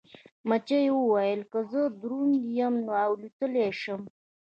مچۍ 0.47 0.85
وویل 0.91 1.41
چې 1.43 1.47
که 1.51 1.59
زه 1.71 1.81
دروند 2.01 2.35
یم 2.57 2.73
نو 2.85 2.91
الوتلی 3.05 3.69
شم. 3.81 4.01